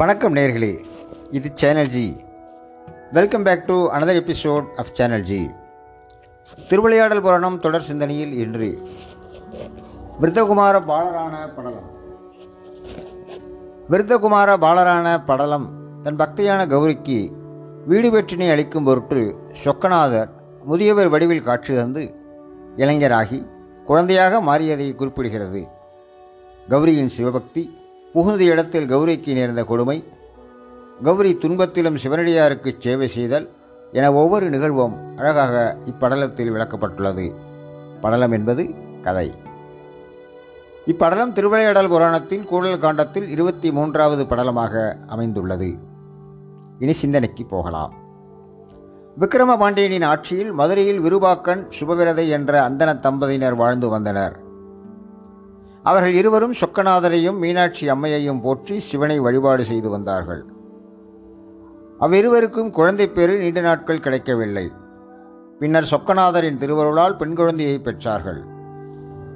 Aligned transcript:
வணக்கம் 0.00 0.36
நேர்களே. 0.36 0.70
இது 1.36 1.48
channel 1.60 1.90
G 1.94 2.04
welcome 3.16 3.42
back 3.46 3.64
to 3.66 3.74
another 3.94 4.18
episode 4.20 4.66
of 4.80 4.92
channel 4.98 5.24
G 5.30 5.40
Thiruvilaiyadal 6.68 7.20
Puranam 7.24 7.58
தொடர் 7.64 7.84
சிந்தனையில் 7.88 8.32
இன்று 8.42 8.68
விருத்தகுமார 10.20 10.78
பாலரான 10.90 11.34
படலம். 11.56 11.90
விருத்தகுமார 13.90 14.54
பாலரான 14.64 15.12
படலம் 15.30 15.66
தன் 16.06 16.20
பக்தியான 16.22 16.66
கௌரிக்கு 16.72 17.18
வீடு 17.90 18.10
வெற்றினை 18.16 18.48
அளிக்கும் 18.54 18.88
பொருட்டு 18.90 19.20
சொக்கநாதர் 19.64 20.32
முதியவர் 20.70 21.12
வடிவில் 21.16 21.46
காட்சி 21.50 21.74
தந்து 21.74 22.06
இளைஞராகி 22.76 23.40
குழந்தையாக 23.90 24.42
மாறியதை 24.50 24.88
குறிப்பிடுகிறது. 24.94 25.62
கௌரியின் 26.72 27.14
சிவபக்தி 27.18 27.62
புகுந்த 28.12 28.44
இடத்தில் 28.44 28.88
கௌரிக்கு 28.88 29.32
நேர்ந்த 29.32 29.64
கொடுமை. 29.64 30.04
கௌரி 31.02 31.38
துன்பத்திலும் 31.40 31.96
சிவனடியாருக்கு 32.02 32.74
சேவை 32.78 33.08
செய்தல் 33.08 33.50
என 33.92 34.12
ஒவ்வொரு 34.12 34.50
நிகழ்வும் 34.50 35.16
அழகாக 35.16 35.76
இப்படலத்தில் 35.84 36.52
விளக்கப்பட்டுள்ளது. 36.52 37.34
படலம் 38.00 38.32
என்பது 38.32 38.74
கதை. 39.02 39.32
இப்படலம் 40.86 41.32
திருவிளையாடல் 41.32 41.88
புராணத்தில் 41.88 42.44
கூடல் 42.44 42.78
காண்டத்தில் 42.78 43.28
இருபத்தி 43.28 43.72
மூன்றாவது 43.72 44.24
படலமாக 44.24 44.94
அமைந்துள்ளது. 45.06 45.74
இனி 46.78 46.92
சிந்தனைக்கு 46.92 47.44
போகலாம். 47.44 47.94
விக்கிரம 49.20 49.58
பாண்டியனின் 49.58 50.02
ஆட்சியில் 50.02 50.52
மதுரையில் 50.52 51.00
விருபாக்கன் 51.00 51.66
சுபவிரதை 51.80 52.28
என்ற 52.28 52.68
அந்தன 52.68 53.00
தம்பதியினர் 53.00 53.54
வாழ்ந்து 53.54 53.88
வந்தனர். 53.88 54.41
அவர்கள் 55.84 56.14
இருவரும் 56.14 56.58
சொக்கநாதரையும் 56.60 57.38
மீனாட்சி 57.42 57.88
அம்மையையும் 57.88 58.40
போற்றி 58.40 58.74
சிவனை 58.80 59.16
வழிபாடு 59.18 59.64
செய்து 59.64 59.88
வந்தார்கள். 59.90 60.42
அவ்விருவருக்கும் 62.00 62.70
குழந்தை 62.70 63.06
பேறு 63.08 63.34
நீண்ட 63.38 63.60
நாட்கள் 63.60 64.00
கிடைக்கவில்லை. 64.00 64.64
பின்னர் 65.58 65.90
சொக்கநாதரின் 65.90 66.60
திருவருளால் 66.62 67.16
பெண் 67.16 67.34
குழந்தையை 67.34 67.76
பெற்றார்கள். 67.78 68.40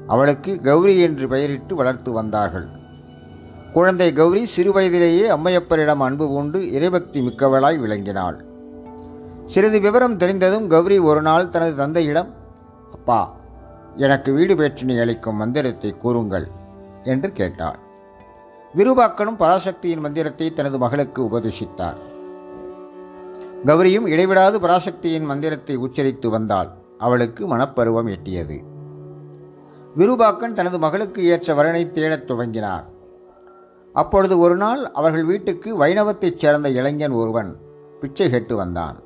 அவளுக்கு 0.07 0.53
கௌரி 0.61 0.95
என்று 1.01 1.27
பெயரிட்டு 1.29 1.75
வளர்த்து 1.75 2.13
வந்தார்கள். 2.13 2.67
குழந்தை 3.73 4.09
கௌரி 4.13 4.43
சிறுவயதிலேயே 4.57 5.27
அம்மையப்பரிடம் 5.37 6.03
அன்பு 6.07 6.27
பூண்டு 6.29 6.59
இறைபக்தி 6.77 7.21
மிக்கவளாய் 7.29 7.81
விளங்கினாள். 7.85 8.39
சிறிது 9.47 9.81
விவரம் 9.81 10.17
தெரிந்ததும் 10.17 10.69
கௌரி 10.69 10.99
ஒரு 11.09 11.23
நாள் 11.23 11.51
தனது 11.51 11.75
தந்தையிடம் 11.77 12.31
அப்பா 12.93 13.21
எனக்கு 13.97 14.33
வீடு 14.33 14.55
பேற்றினை 14.55 15.01
அளிக்கும் 15.01 15.37
மந்திரத்தை 15.37 15.97
கூறுங்கள் 15.97 16.49
என்று 17.03 17.33
கேட்டார். 17.33 17.79
விருபாக்கனும் 18.77 19.37
பராசக்தியின் 19.37 20.01
மந்திரத்தை 20.01 20.53
தனது 20.53 20.79
மகளுக்கு 20.79 21.23
உபதேசித்தார். 21.23 21.97
கௌரியும் 23.67 24.07
இடைவிடாது 24.07 24.61
பராசக்தியின் 24.61 25.25
மந்திரத்தை 25.25 25.77
உச்சரித்து 25.77 26.31
வந்தாள். 26.31 26.69
அவளுக்கு 26.99 27.57
மனப்பருவம் 27.57 28.09
எட்டியது. 28.09 28.65
விருபாக்கன் 29.99 30.53
தனது 30.53 30.79
மகளுக்கு 30.79 31.25
ஏற்ற 31.25 31.55
வரனை 31.55 31.91
தேடத் 31.91 32.31
துவங்கினார். 32.31 32.85
அப்பொழுது 33.93 34.39
ஒரு 34.39 34.57
நாள் 34.57 34.91
அவர்கள் 34.91 35.25
வீட்டுக்கு 35.25 35.85
வைணவத்தைச் 35.85 36.39
சேர்ந்த 36.39 36.69
இளைஞன் 36.69 37.11
ஒருவன் 37.11 37.57
பிச்சை 38.01 38.31
கேட்டு 38.31 38.57
வந்தான். 38.57 39.05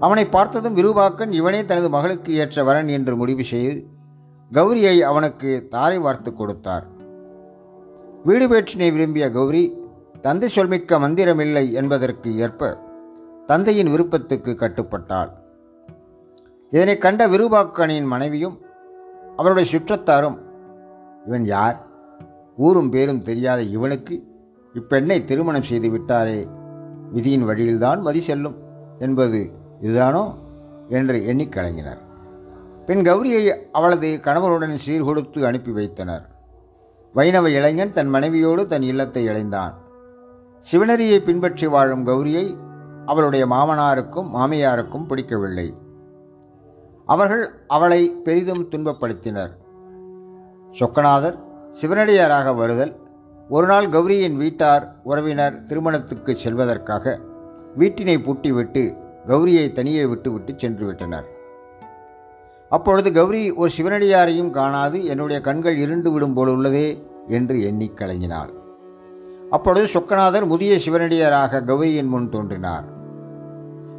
அவனை 0.00 0.24
பார்த்ததும் 0.26 0.76
விருபாக்கன் 0.76 1.32
இவனே 1.32 1.64
தனது 1.64 1.88
மகளுக்கு 1.88 2.32
ஏற்ற 2.34 2.64
வரன் 2.64 2.88
என்று 2.88 3.16
முடிவு 3.16 3.44
செய்து 3.44 3.78
கௌரியை 4.52 4.96
அவனுக்கு 5.00 5.50
தாரை 5.68 5.98
வார்த்து 5.98 6.34
கொடுத்தார். 6.34 6.84
வீடு 8.24 8.46
பேற்றினை 8.48 8.92
விரும்பிய 8.92 9.30
கௌரி 9.30 9.64
தந்தை 10.22 10.48
சொல்மிக்க 10.54 10.98
மந்திரமில்லை 10.98 11.72
என்பதற்கு 11.72 12.36
ஏற்ப 12.36 12.70
தந்தையின் 13.46 13.90
விருப்பத்துக்கு 13.90 14.52
கட்டுப்பட்டாள். 14.52 15.30
இதனை 16.72 16.98
கண்ட 16.98 17.28
விருபாக்கனின் 17.28 18.06
மனைவியும் 18.06 18.56
அவருடைய 19.36 19.66
சுற்றத்தாரும் 19.72 20.38
இவன் 21.26 21.44
யார்? 21.44 21.76
ஊரும் 22.56 22.90
பேரும் 22.90 23.22
தெரியாத 23.22 23.60
இவனுக்கு 23.76 24.14
இப்பெண்ணை 24.74 25.24
திருமணம் 25.24 25.62
செய்து 25.62 25.88
விட்டாரே 25.90 26.40
விதியின் 27.12 27.44
வழியில்தான் 27.44 28.00
மதி 28.00 28.20
செல்லும் 28.20 28.56
என்பது 28.98 29.40
இதுதானோ 29.84 30.24
என்று 30.88 31.16
எண்ணி 31.26 31.46
கலங்கினர். 31.46 32.00
பின் 32.86 33.02
கௌரியை 33.08 33.42
அவளது 33.72 34.08
கணவருடன் 34.26 34.76
சீர்கொடுத்து 34.84 35.38
அனுப்பி 35.48 35.72
வைத்தனர். 35.78 36.24
வைணவ 37.14 37.50
இளைஞன் 37.50 37.94
தன் 37.96 38.10
மனைவியோடு 38.14 38.62
தன் 38.66 38.82
இல்லத்தை 38.82 39.22
இழைந்தான் 39.24 39.74
சிவனரியை 40.66 41.18
பின்பற்றி 41.24 41.66
வாழும் 41.66 42.04
கௌரியை 42.06 42.46
அவளுடைய 43.06 43.44
மாமனாருக்கும் 43.46 44.28
மாமியாருக்கும் 44.36 45.08
பிடிக்கவில்லை. 45.08 45.66
அவர்கள் 47.08 47.44
அவளை 47.68 48.00
பெரிதும் 48.24 48.64
துன்பப்படுத்தினர். 48.70 49.52
சொக்கநாதர் 50.70 51.36
சிவனடியாராக 51.80 52.54
வருதல் 52.54 52.92
ஒரு 53.48 53.66
நாள் 53.66 53.88
கௌரியின் 53.88 54.36
வீட்டார் 54.36 54.84
உறவினர் 55.04 55.58
திருமணத்துக்கு 55.66 56.32
செல்வதற்காக 56.36 57.14
வீட்டினை 57.76 58.16
பூட்டிவிட்டு 58.18 58.84
கௌரியை 59.26 59.72
தனியே 59.72 60.04
விட்டுவிட்டு 60.04 60.52
சென்று 60.56 60.86
விட்டனர். 60.86 61.26
அப்பொழுது 62.68 63.12
கௌரி 63.12 63.50
ஒரு 63.50 63.70
சிவனடியாரையும் 63.76 64.50
காணாது 64.50 65.04
என்னுடைய 65.04 65.40
கண்கள் 65.40 65.76
இருண்டு 65.76 66.12
விடும் 66.12 66.36
போலுள்ளதே 66.36 66.88
என்று 67.28 67.56
எண்ணி 67.62 67.92
கலங்கினாள். 67.94 68.52
அப்பொழுது 69.50 69.86
சொக்கநாதர் 69.86 70.46
முதிய 70.46 70.78
சிவனடியாராக 70.84 71.60
கௌரியின் 71.60 72.08
முன் 72.08 72.30
தோன்றினார். 72.30 72.86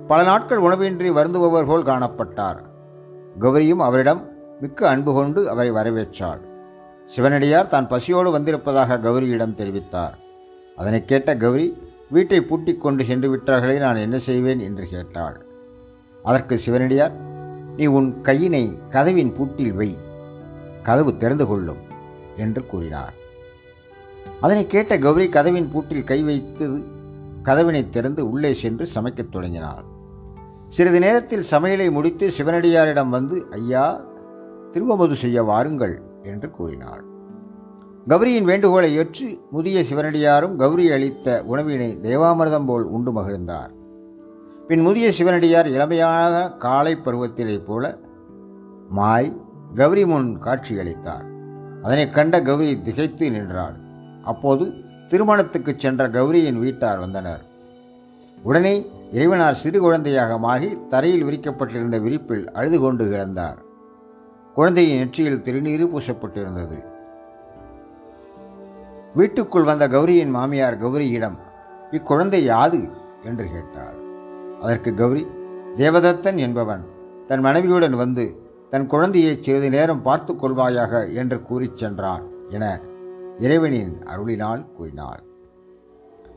பல 0.08 0.24
நாட்கள் 0.24 0.58
உணவின்றி 0.58 1.10
வருந்துபவர் 1.10 1.66
போல் 1.66 1.84
காணப்பட்டார். 1.84 2.60
கௌரியும் 3.40 3.84
அவரிடம் 3.88 4.22
மிக்க 4.62 4.90
அன்பு 4.90 5.14
கொண்டு 5.14 5.50
அவரை 5.50 5.72
வரவேற்றாள். 5.72 6.42
சிவனடியார் 7.06 7.68
தான் 7.68 7.88
பசியோடு 7.88 8.32
வந்திருப்பதாக 8.32 8.98
கௌரியிடம் 8.98 9.58
தெரிவித்தார். 9.58 10.16
அதனை 10.76 11.06
கேட்ட 11.06 11.38
கௌரி 11.38 11.68
வீட்டை 12.10 12.42
பூட்டிக் 12.42 12.82
கொண்டு 12.82 13.06
சென்று 13.06 13.28
விட்டார்களே 13.36 13.78
நான் 13.80 13.96
என்ன 13.96 14.18
செய்வேன் 14.20 14.60
என்று 14.60 14.88
கேட்டாள். 14.88 15.46
அதற்கு 16.24 16.58
சிவனடியார் 16.58 17.16
நீ 17.78 17.86
உன் 17.86 18.22
கையினை 18.24 18.90
கதவின் 18.90 19.34
பூட்டில் 19.34 19.74
வை 19.74 19.98
கதவு 20.84 21.18
திறந்து 21.18 21.48
கொள்ளும் 21.48 21.82
என்று 22.38 22.66
கூறினார். 22.66 23.14
அதனை 24.42 24.68
கேட்ட 24.68 24.98
கௌரி 24.98 25.30
கதவின் 25.30 25.70
பூட்டில் 25.72 26.04
கை 26.04 26.24
வைத்தது 26.24 26.80
கதவினை 27.44 27.90
திறந்து 27.90 28.30
உள்ளே 28.30 28.54
சென்று 28.54 28.88
சமைக்கத் 28.96 29.32
தொடங்கினாள். 29.32 29.86
சிறிது 30.70 31.00
நேரத்தில் 31.00 31.50
சமையலை 31.52 31.92
முடித்து 31.92 32.32
சிவனடியாரிடம் 32.38 33.10
வந்து 33.10 33.46
ஐயா 33.50 33.86
திருவமது 34.72 35.16
செய்ய 35.16 35.44
வாருங்கள் 35.44 35.96
என்று 36.24 36.52
கூறினாள். 36.52 37.04
கௌரியின் 38.08 38.44
வேண்டுகோளை 38.44 38.96
ஏற்று 38.96 39.40
முதிய 39.52 39.84
சிவனடியாரும் 39.84 40.56
கௌரி 40.56 40.92
அளித்த 40.92 41.44
உணவினை 41.44 41.98
தேவாமிர்தம் 42.02 42.66
போல் 42.66 42.84
உண்டு 42.84 43.12
மகிழ்ந்தார். 43.12 43.72
பின் 44.68 44.82
முதிய 44.82 45.12
சிவனடியார் 45.12 45.68
இளமையான 45.68 46.58
காலை 46.58 46.96
பருவத்திலே 46.96 47.66
போல 47.66 47.98
மாய் 48.90 49.42
கௌரி 49.76 50.06
முன் 50.06 50.38
காட்சியளித்தார் 50.44 51.26
அதனைக் 51.82 52.14
கண்ட 52.14 52.42
கௌரி 52.42 52.82
திகைத்து 52.82 53.32
நின்றாள். 53.32 53.76
அப்போது 54.24 54.74
திருமணத்துக்கு 55.08 55.74
சென்ற 55.78 56.10
கௌரியின் 56.10 56.60
வீட்டார் 56.60 57.00
வந்தனர். 57.00 57.46
உடனே 58.44 58.92
இறைவனார் 59.14 59.52
சிறு 59.52 59.80
குழந்தையாக 59.80 60.38
மாறி 60.38 60.78
தரையில் 60.90 61.24
விரிக்கப்பட்டிருந்த 61.24 62.02
விரிப்பில் 62.02 62.52
அழுது 62.52 62.80
கொண்டு 62.80 63.06
கிடந்தார். 63.06 63.58
குழந்தையின் 64.54 64.98
நெற்றியில் 64.98 65.42
திருநீறு 65.42 65.86
பூசப்பட்டிருந்தது. 65.86 66.96
வீட்டுக்குள் 69.18 69.64
வந்த 69.64 69.88
கௌரியின் 69.88 70.34
மாமியார் 70.36 70.82
கௌரியிடம் 70.82 71.38
இக்குழந்தை 71.92 72.44
யாது? 72.44 72.80
என்று 73.24 73.46
கேட்டாள். 73.52 73.98
அதற்கு 74.62 74.94
கௌரி 74.94 75.28
தேவதத்தன் 75.78 76.36
என்பவன். 76.36 76.84
தன் 77.28 77.40
மனைவியுடன் 77.40 77.96
வந்து 77.96 78.26
தன் 78.70 78.88
குழந்தையை 78.88 79.38
சிறிது 79.42 79.70
நேரம் 79.70 80.02
பார்த்து 80.02 80.34
கொள்வாயாக 80.34 81.14
என்று 81.14 81.42
கூறிச் 81.42 81.78
சென்றான் 81.78 82.24
என 82.50 82.80
இறைவனின் 83.40 83.94
அருளினால் 84.06 84.64
கூறினாள். 84.72 85.24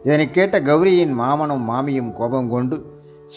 இதனை 0.03 0.31
கேட்ட 0.31 0.61
கௌரியின் 0.61 1.15
மாமனும் 1.19 1.65
மாமியும் 1.69 2.13
கோபம் 2.13 2.49
கொண்டு 2.49 2.77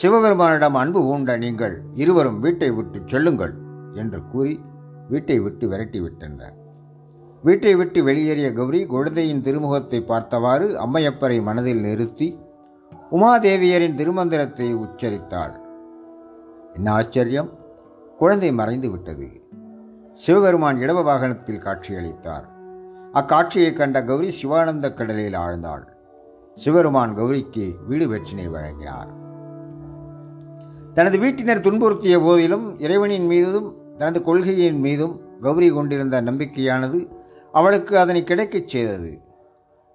சிவபெருமானிடம் 0.02 0.74
அன்பு 0.74 1.02
பூண்ட 1.02 1.38
நீங்கள் 1.38 1.82
இருவரும் 1.94 2.40
வீட்டை 2.40 2.72
விட்டு 2.72 3.00
செல்லுங்கள் 3.06 3.54
என்று 3.94 4.20
கூறி 4.32 4.60
வீட்டை 5.10 5.40
விட்டு 5.40 5.68
விரட்டி 5.68 6.00
விட்டனர் 6.02 6.63
வீட்டை 7.44 7.76
விட்டு 7.76 8.04
வெளியேறிய 8.04 8.54
கௌரி 8.54 8.86
குழந்தையின் 8.86 9.42
திருமுகத்தை 9.42 10.02
பார்த்தவாறு 10.02 10.80
அம்மையப்பரை 10.80 11.42
மனதில் 11.42 11.82
நிறுத்தி 11.82 12.38
உமாதேவியரின் 13.12 13.96
திருமந்திரத்தை 13.96 14.74
உச்சரித்தாள். 14.74 15.60
என்ன 16.76 16.92
ஆச்சரியம்? 16.92 17.50
குழந்தை 18.18 18.52
மறைந்து 18.52 18.90
விட்டது. 18.90 19.42
சிவபெருமான் 20.14 20.78
இடவ 20.78 21.04
வாகனத்தில் 21.04 21.62
காட்சியளித்தார். 21.62 22.44
அக்காட்சியைக் 23.14 23.76
கண்ட 23.76 24.04
கௌரி 24.04 24.32
சிவானந்த 24.32 24.94
கடலில் 24.94 25.34
ஆழ்ந்தாள். 25.34 25.84
சிவருமான் 26.56 27.18
கௌரிக்கு 27.18 27.76
வீடு 27.88 28.08
வெற்றினை 28.08 28.50
வழங்கினார். 28.50 29.08
தனது 30.94 31.18
வீட்டினர் 31.18 31.62
துன்புறுத்திய 31.62 32.22
போதிலும் 32.22 32.80
இறைவனின் 32.80 33.26
மீதும் 33.26 33.76
தனது 33.98 34.24
கொள்கையின் 34.24 34.80
மீதும் 34.80 35.20
கௌரி 35.42 35.70
கொண்டிருந்த 35.70 36.22
நம்பிக்கையானது 36.22 37.22
அவளுக்கு 37.58 37.94
அதனை 38.00 38.24
கிடைக்கச் 38.24 38.72
செய்தது. 38.74 39.12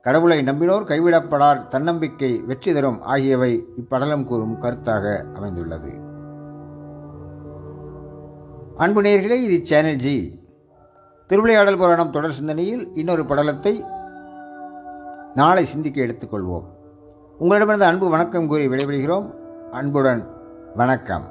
கடவுளை 0.04 0.36
நம்பினோர் 0.48 0.88
கைவிடப்படார் 0.90 1.68
தன்னம்பிக்கை 1.68 2.30
வெற்றி 2.48 2.72
தரும் 2.72 3.02
ஆகியவை 3.02 3.52
இப்படலம் 3.80 4.24
கூறும் 4.24 4.56
கருத்தாக 4.60 5.04
அமைந்துள்ளது. 5.34 5.92
அன்பு 8.76 9.02
நேர்களே 9.02 9.38
இது 9.46 9.58
சேனல் 9.70 10.00
ஜி 10.04 10.16
திருவிளையாடல் 11.28 11.78
புராணம் 11.78 12.10
தொடர் 12.10 12.36
சிந்தனையில் 12.38 12.84
இன்னொரு 12.94 13.22
படலத்தை 13.22 13.74
நாளை 15.34 15.64
சிந்திக்க 15.64 16.02
எடுத்துக்கொள்வோம். 16.02 16.68
உங்களிடமிருந்து 17.38 17.90
அன்பு 17.90 18.08
வணக்கம் 18.08 18.48
கூறி 18.48 18.68
விடைபெறுகிறோம். 18.68 19.26
அன்புடன் 19.70 20.22
வணக்கம். 20.74 21.26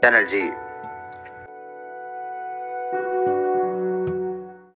சேனல் 0.00 0.30
ஜி 0.32 0.42